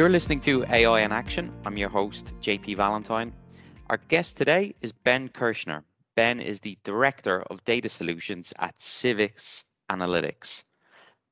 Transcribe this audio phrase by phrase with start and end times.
[0.00, 1.54] You're listening to AI in Action.
[1.66, 3.34] I'm your host, JP Valentine.
[3.90, 5.82] Our guest today is Ben Kirshner.
[6.16, 10.64] Ben is the Director of Data Solutions at Civis Analytics.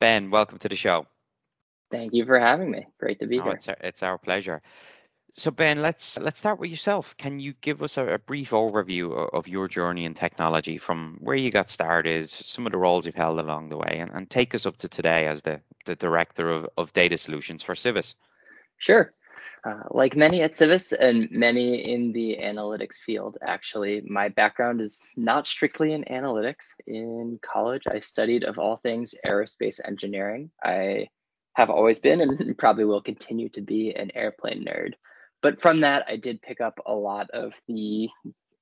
[0.00, 1.06] Ben, welcome to the show.
[1.90, 2.86] Thank you for having me.
[3.00, 3.52] Great to be oh, here.
[3.52, 4.60] It's our, it's our pleasure.
[5.34, 7.16] So Ben, let's let's start with yourself.
[7.16, 11.16] Can you give us a, a brief overview of, of, your journey in technology from
[11.20, 14.28] where you got started, some of the roles you've held along the way, and, and
[14.28, 18.14] take us up to today as the, the director of, of data solutions for Civis?
[18.78, 19.12] Sure.
[19.64, 25.00] Uh, like many at Civis and many in the analytics field, actually, my background is
[25.16, 26.66] not strictly in analytics.
[26.86, 30.50] In college, I studied, of all things, aerospace engineering.
[30.64, 31.08] I
[31.54, 34.92] have always been and probably will continue to be an airplane nerd.
[35.42, 38.08] But from that, I did pick up a lot of the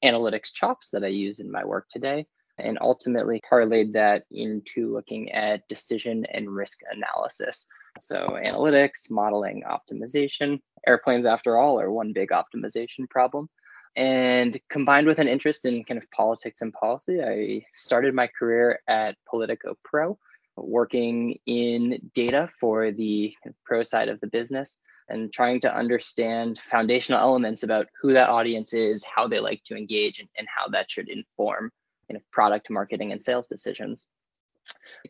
[0.03, 2.27] analytics chops that I use in my work today
[2.59, 7.67] and ultimately parlayed that into looking at decision and risk analysis.
[8.01, 10.61] So, analytics, modeling, optimization.
[10.87, 13.49] Airplanes, after all, are one big optimization problem.
[13.97, 18.81] And combined with an interest in kind of politics and policy, I started my career
[18.87, 20.19] at Politico Pro,
[20.57, 27.21] working in data for the pro side of the business and trying to understand foundational
[27.21, 31.09] elements about who that audience is, how they like to engage, and, how that should
[31.09, 31.71] inform
[32.09, 34.07] kind of product marketing and sales decisions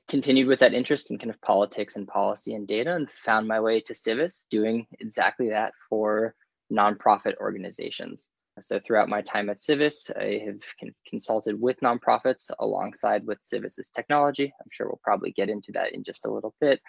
[0.08, 3.60] continued with that interest in kind of politics and policy and data and found my
[3.60, 6.34] way to Civis doing exactly that for
[6.72, 8.28] nonprofit organizations.
[8.60, 10.60] So throughout my time at Civis, I have
[11.06, 14.52] consulted with nonprofits alongside with Civis's technology.
[14.58, 16.80] I'm sure we'll probably get into that in just a little bit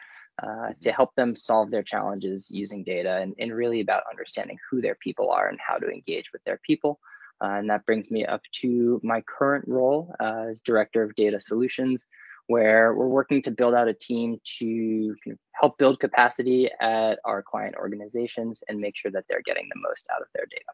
[0.41, 4.79] uh, to help them solve their challenges using data and, and really about understanding who
[4.79, 6.99] their people are and how to engage with their people.
[7.43, 12.07] Uh, and that brings me up to my current role as Director of Data Solutions,
[12.47, 15.15] where we're working to build out a team to
[15.53, 20.05] help build capacity at our client organizations and make sure that they're getting the most
[20.13, 20.71] out of their data.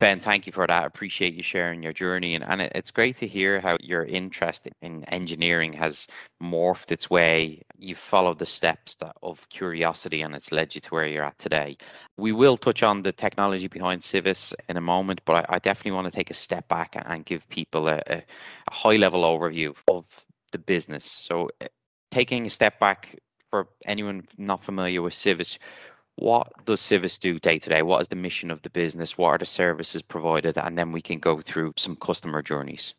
[0.00, 0.82] Ben, thank you for that.
[0.84, 2.36] I appreciate you sharing your journey.
[2.36, 6.06] And, and it's great to hear how your interest in engineering has
[6.40, 7.62] morphed its way.
[7.76, 11.76] You've followed the steps of curiosity and it's led you to where you're at today.
[12.16, 15.96] We will touch on the technology behind Civis in a moment, but I, I definitely
[15.96, 18.22] want to take a step back and give people a, a
[18.70, 20.04] high level overview of
[20.52, 21.04] the business.
[21.04, 21.68] So, eh,
[22.10, 23.18] taking a step back
[23.50, 25.58] for anyone not familiar with Civis,
[26.16, 27.82] what does Civis do day to day?
[27.82, 29.16] What is the mission of the business?
[29.16, 30.58] What are the services provided?
[30.58, 32.94] And then we can go through some customer journeys.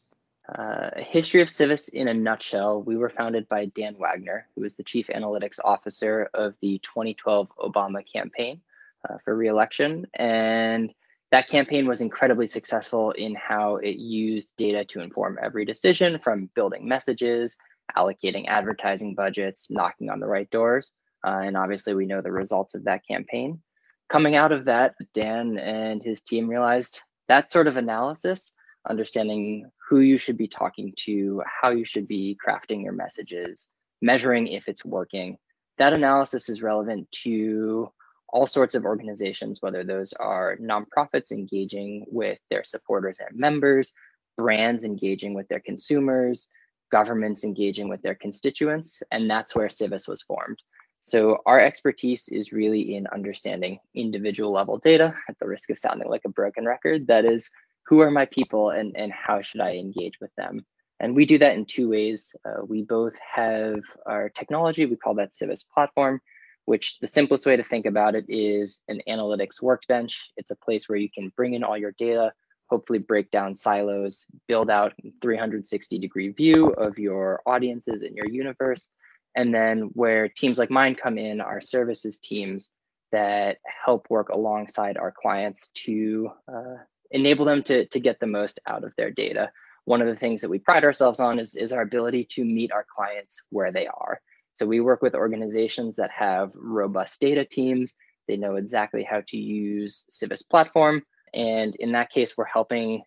[0.57, 2.81] Uh, history of Civis in a nutshell.
[2.81, 7.49] We were founded by Dan Wagner, who was the chief analytics officer of the 2012
[7.59, 8.61] Obama campaign
[9.07, 10.07] uh, for reelection.
[10.15, 10.93] And
[11.31, 16.49] that campaign was incredibly successful in how it used data to inform every decision from
[16.55, 17.55] building messages,
[17.97, 20.93] allocating advertising budgets, knocking on the right doors.
[21.25, 23.61] Uh, and obviously, we know the results of that campaign.
[24.09, 28.53] Coming out of that, Dan and his team realized that sort of analysis,
[28.89, 33.69] understanding who you should be talking to, how you should be crafting your messages,
[34.01, 35.37] measuring if it's working,
[35.77, 37.91] that analysis is relevant to
[38.33, 43.93] all sorts of organizations, whether those are nonprofits engaging with their supporters and members,
[44.37, 46.47] brands engaging with their consumers,
[46.91, 49.01] governments engaging with their constituents.
[49.11, 50.59] And that's where Civis was formed.
[51.01, 56.09] So our expertise is really in understanding individual level data at the risk of sounding
[56.09, 57.07] like a broken record.
[57.07, 57.49] That is,
[57.85, 60.65] who are my people and, and how should I engage with them?
[60.99, 62.35] And we do that in two ways.
[62.45, 66.19] Uh, we both have our technology, we call that Civis platform,
[66.69, 70.29] which the simplest way to think about it is an analytics workbench.
[70.37, 72.31] It's a place where you can bring in all your data,
[72.69, 74.93] hopefully break down silos, build out
[75.23, 78.89] 360 degree view of your audiences and your universe.
[79.35, 82.69] And then where teams like mine come in, are services teams
[83.11, 86.75] that help work alongside our clients to uh,
[87.09, 89.51] enable them to, to get the most out of their data.
[89.85, 92.71] One of the things that we pride ourselves on is, is our ability to meet
[92.71, 94.21] our clients where they are.
[94.59, 97.93] So we work with organizations that have robust data teams.
[98.27, 101.01] They know exactly how to use Civis platform.
[101.33, 103.03] And in that case, we're helping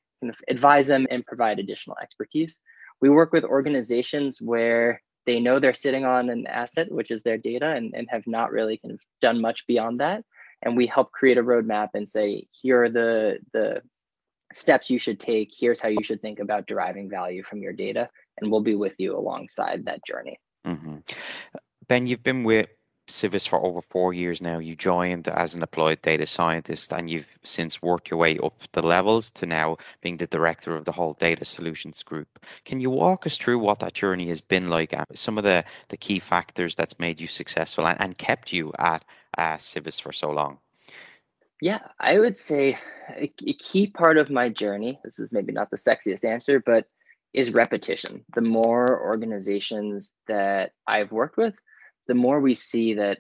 [0.49, 2.59] advise them and provide additional expertise.
[3.03, 7.37] We work with organizations where they know they're sitting on an asset, which is their
[7.37, 10.25] data, and, and have not really kind of done much beyond that.
[10.63, 13.83] And we help create a roadmap and say, here are the the
[14.55, 15.53] steps you should take.
[15.55, 18.09] Here's how you should think about deriving value from your data,
[18.39, 20.39] and we'll be with you alongside that journey.
[20.67, 20.99] Mm-hmm.
[21.89, 22.69] Ben, you've been with
[23.09, 24.59] Civis for over four years now.
[24.59, 28.83] You joined as an applied data scientist and you've since worked your way up the
[28.83, 32.39] levels to now being the director of the whole data solutions group.
[32.65, 35.97] Can you walk us through what that journey has been like, some of the, the
[35.97, 39.05] key factors that's made you successful and, and kept you at
[39.37, 40.59] uh, Civis for so long?
[41.61, 42.79] Yeah, I would say
[43.17, 46.87] a key part of my journey, this is maybe not the sexiest answer, but
[47.35, 48.25] is repetition.
[48.35, 51.59] The more organizations that I've worked with,
[52.07, 53.19] the more we see that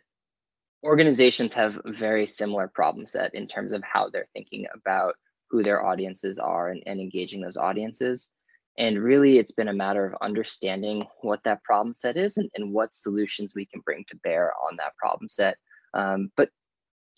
[0.85, 5.15] organizations have very similar problem set in terms of how they're thinking about
[5.49, 8.31] who their audiences are and, and engaging those audiences.
[8.79, 12.73] And really, it's been a matter of understanding what that problem set is and, and
[12.73, 15.57] what solutions we can bring to bear on that problem set.
[15.95, 16.49] Um, but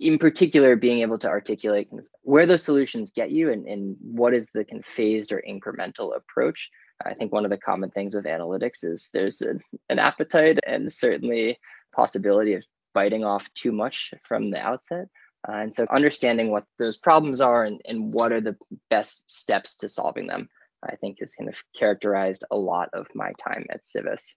[0.00, 1.88] in particular, being able to articulate
[2.22, 6.16] where those solutions get you and, and what is the kind of phased or incremental
[6.16, 6.68] approach
[7.04, 9.58] I think one of the common things with analytics is there's a,
[9.88, 11.58] an appetite and certainly
[11.94, 15.08] possibility of biting off too much from the outset.
[15.46, 18.56] Uh, and so understanding what those problems are and, and what are the
[18.88, 20.48] best steps to solving them,
[20.82, 24.36] I think has kind of characterized a lot of my time at Civis.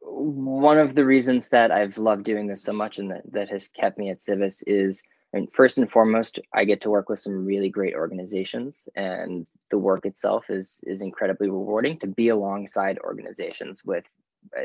[0.00, 3.68] One of the reasons that I've loved doing this so much and that, that has
[3.68, 5.02] kept me at Civis is
[5.46, 10.06] first and foremost, I get to work with some really great organizations, and the work
[10.06, 14.08] itself is is incredibly rewarding to be alongside organizations with
[14.56, 14.62] uh,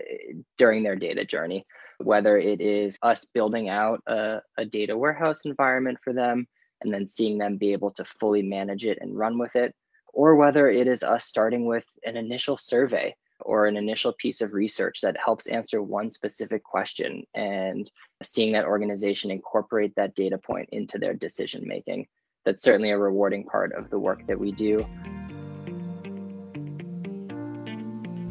[0.57, 1.65] during their data journey.
[1.99, 6.47] Whether it is us building out a, a data warehouse environment for them,
[6.81, 9.75] and then seeing them be able to fully manage it and run with it,
[10.13, 14.53] or whether it is us starting with an initial survey or an initial piece of
[14.53, 17.91] research that helps answer one specific question and
[18.23, 22.07] seeing that organization incorporate that data point into their decision making.
[22.45, 24.85] That's certainly a rewarding part of the work that we do.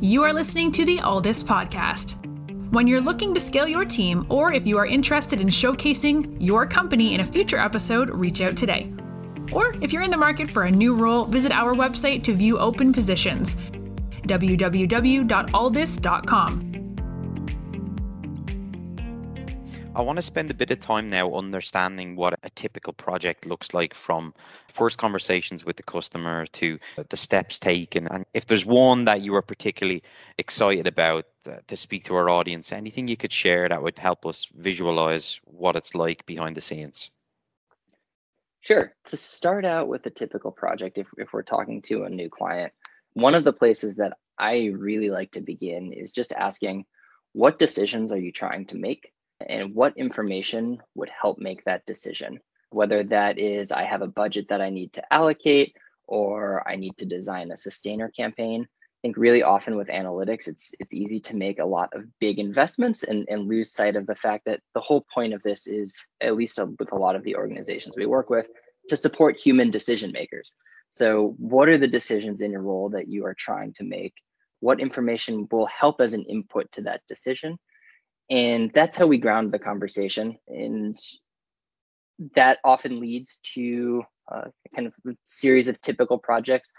[0.00, 2.18] You are listening to the Alldus podcast.
[2.72, 6.66] When you're looking to scale your team, or if you are interested in showcasing your
[6.66, 8.92] company in a future episode, reach out today.
[9.52, 12.58] Or if you're in the market for a new role, visit our website to view
[12.58, 13.56] open positions
[14.32, 16.72] www.alldus.com.
[19.94, 23.74] I want to spend a bit of time now understanding what a typical project looks
[23.74, 24.32] like from
[24.68, 26.78] first conversations with the customer to
[27.10, 28.08] the steps taken.
[28.08, 30.02] And if there's one that you are particularly
[30.38, 34.24] excited about uh, to speak to our audience, anything you could share that would help
[34.24, 37.10] us visualize what it's like behind the scenes?
[38.62, 38.94] Sure.
[39.06, 42.72] To start out with a typical project, if, if we're talking to a new client,
[43.12, 46.84] one of the places that I really like to begin is just asking
[47.32, 49.12] what decisions are you trying to make
[49.48, 52.40] and what information would help make that decision?
[52.70, 55.76] Whether that is I have a budget that I need to allocate
[56.08, 58.62] or I need to design a sustainer campaign.
[58.64, 62.40] I think really often with analytics, it's it's easy to make a lot of big
[62.40, 65.96] investments and, and lose sight of the fact that the whole point of this is,
[66.20, 68.48] at least with a lot of the organizations we work with,
[68.88, 70.56] to support human decision makers.
[70.90, 74.14] So, what are the decisions in your role that you are trying to make?
[74.62, 77.58] What information will help as an input to that decision?
[78.30, 80.38] And that's how we ground the conversation.
[80.46, 80.96] And
[82.36, 86.70] that often leads to a kind of a series of typical projects.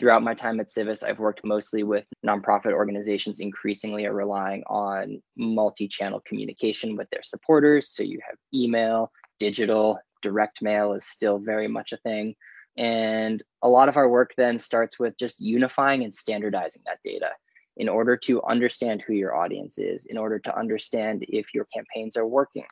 [0.00, 5.22] Throughout my time at Civis, I've worked mostly with nonprofit organizations increasingly are relying on
[5.36, 7.94] multi channel communication with their supporters.
[7.94, 12.34] So you have email, digital, direct mail is still very much a thing.
[12.76, 17.30] And a lot of our work then starts with just unifying and standardizing that data
[17.76, 22.16] in order to understand who your audience is, in order to understand if your campaigns
[22.16, 22.66] are working.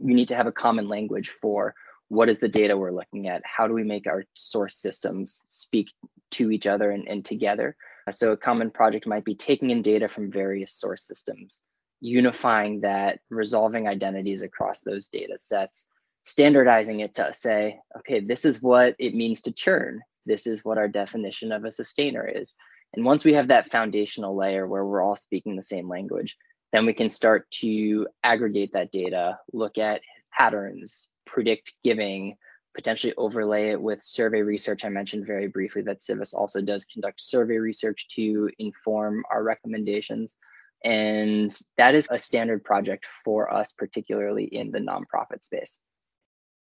[0.00, 1.74] You need to have a common language for
[2.08, 3.42] what is the data we're looking at?
[3.44, 5.90] How do we make our source systems speak
[6.32, 7.76] to each other and, and together?
[8.10, 11.62] So, a common project might be taking in data from various source systems,
[12.00, 15.86] unifying that, resolving identities across those data sets,
[16.24, 20.00] standardizing it to say, okay, this is what it means to churn.
[20.26, 22.54] This is what our definition of a sustainer is.
[22.94, 26.36] And once we have that foundational layer where we're all speaking the same language,
[26.72, 30.00] then we can start to aggregate that data, look at
[30.32, 32.36] patterns, predict giving,
[32.74, 34.84] potentially overlay it with survey research.
[34.84, 40.36] I mentioned very briefly that Civis also does conduct survey research to inform our recommendations.
[40.84, 45.80] And that is a standard project for us, particularly in the nonprofit space.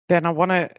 [0.07, 0.69] Ben, I want to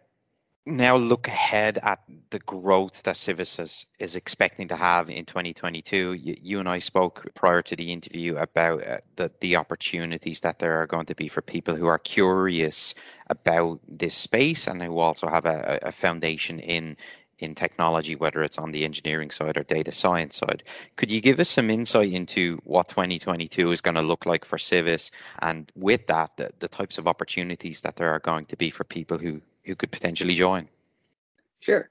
[0.67, 2.01] now look ahead at
[2.31, 7.27] the growth that Civis is, expecting to have in 2022, you, you and I spoke
[7.35, 11.29] prior to the interview about uh, the, the opportunities that there are going to be
[11.29, 12.95] for people who are curious
[13.29, 16.97] about this space and who also have a, a foundation in
[17.39, 20.63] in technology, whether it's on the engineering side or data science side.
[20.97, 24.59] Could you give us some insight into what 2022 is going to look like for
[24.59, 25.11] Civis,
[25.41, 28.85] and with that, the, the types of opportunities that there are going to be for
[28.85, 30.69] people who who could potentially join?
[31.61, 31.89] Sure.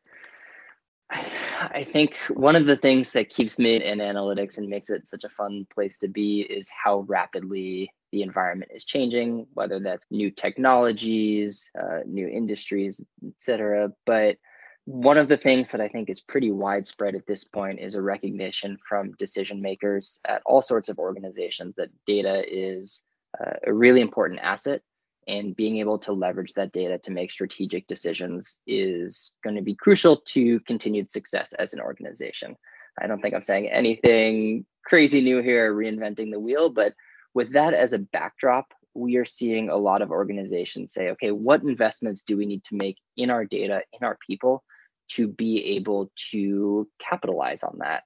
[1.10, 5.24] I think one of the things that keeps me in analytics and makes it such
[5.24, 10.32] a fun place to be is how rapidly the environment is changing, whether that's new
[10.32, 13.92] technologies, uh, new industries, etc.
[14.06, 14.38] But
[14.86, 18.02] one of the things that I think is pretty widespread at this point is a
[18.02, 23.02] recognition from decision makers at all sorts of organizations that data is
[23.40, 24.82] uh, a really important asset
[25.26, 29.74] and being able to leverage that data to make strategic decisions is going to be
[29.74, 32.54] crucial to continued success as an organization.
[33.02, 36.94] I don't think I'm saying anything crazy new here, reinventing the wheel, but
[37.34, 41.64] with that as a backdrop, we are seeing a lot of organizations say, okay, what
[41.64, 44.62] investments do we need to make in our data, in our people
[45.10, 48.04] to be able to capitalize on that?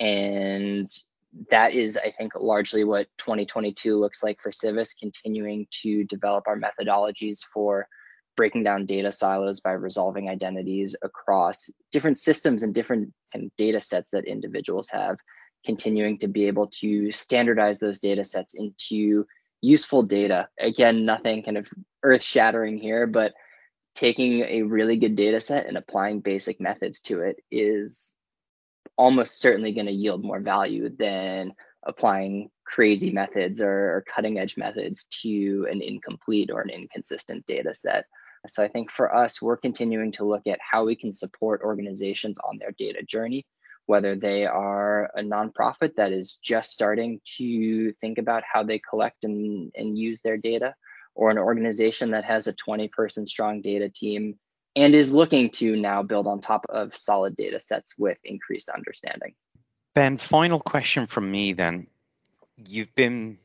[0.00, 0.88] And
[1.50, 6.58] that is, I think, largely what 2022 looks like for Civis, continuing to develop our
[6.58, 7.86] methodologies for
[8.36, 14.12] breaking down data silos by resolving identities across different systems and different of data sets
[14.12, 15.18] that individuals have,
[15.66, 19.26] continuing to be able to standardize those data sets into
[19.60, 20.48] useful data.
[20.60, 21.66] Again, nothing kind of
[22.04, 23.34] earth shattering here, but
[23.98, 28.14] taking a really good data set and applying basic methods to it is
[28.96, 31.52] almost certainly going to yield more value than
[31.84, 37.74] applying crazy methods or, or, cutting edge methods to an incomplete or an inconsistent data
[37.74, 38.04] set.
[38.46, 42.38] So I think for us, we're continuing to look at how we can support organizations
[42.48, 43.46] on their data journey,
[43.86, 49.24] whether they are a nonprofit that is just starting to think about how they collect
[49.24, 50.72] and, and use their data,
[51.18, 54.38] or an organization that has a 20 person strong data team
[54.76, 59.34] and is looking to now build on top of solid data sets with increased understanding.
[59.96, 61.88] Ben, final question from me then.
[62.68, 63.36] You've been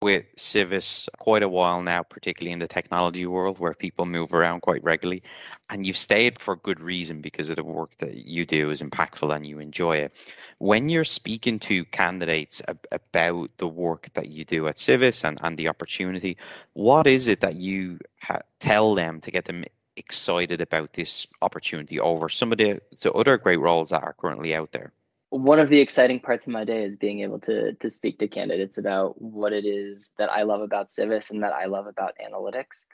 [0.00, 4.60] with Civis quite a while now, particularly in the technology world where people move around
[4.60, 5.22] quite regularly.
[5.70, 9.34] And you've stayed for good reason because of the work that you do is impactful
[9.34, 10.12] and you enjoy it.
[10.58, 12.62] When you're speaking to candidates
[12.92, 16.36] about the work that you do at Civis and, and the opportunity,
[16.74, 19.64] what is it that you ha- tell them to get them
[19.96, 24.54] excited about this opportunity over some of the, the other great roles that are currently
[24.54, 24.92] out there?
[25.30, 28.28] One of the exciting parts of my day is being able to to speak to
[28.28, 32.14] candidates about what it is that I love about Civis and that I love about
[32.24, 32.86] analytics.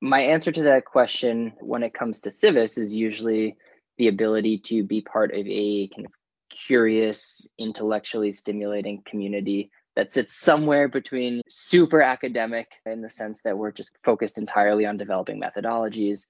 [0.00, 3.56] My answer to that question when it comes to Civis is usually
[3.98, 6.12] the ability to be part of a kind of
[6.48, 13.72] curious, intellectually stimulating community that sits somewhere between super academic in the sense that we're
[13.72, 16.26] just focused entirely on developing methodologies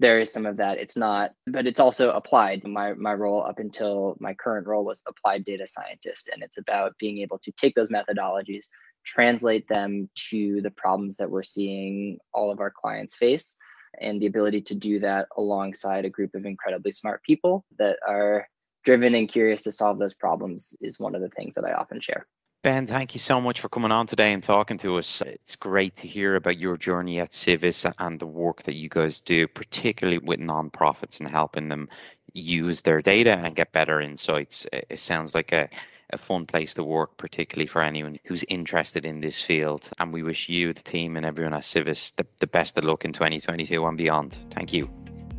[0.00, 3.58] there is some of that it's not but it's also applied my my role up
[3.58, 7.74] until my current role was applied data scientist and it's about being able to take
[7.74, 8.64] those methodologies
[9.04, 13.56] translate them to the problems that we're seeing all of our clients face
[14.00, 18.46] and the ability to do that alongside a group of incredibly smart people that are
[18.84, 22.00] driven and curious to solve those problems is one of the things that I often
[22.00, 22.26] share.
[22.64, 25.20] Ben, thank you so much for coming on today and talking to us.
[25.20, 29.20] It's great to hear about your journey at Civis and the work that you guys
[29.20, 31.90] do, particularly with nonprofits and helping them
[32.32, 34.66] use their data and get better insights.
[34.72, 35.68] It sounds like a,
[36.08, 39.90] a fun place to work, particularly for anyone who's interested in this field.
[39.98, 43.04] And we wish you, the team, and everyone at Civis the, the best of luck
[43.04, 44.38] in 2022 and beyond.
[44.52, 44.90] Thank you.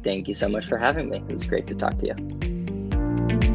[0.03, 1.23] Thank you so much for having me.
[1.29, 3.54] It's great to talk to you.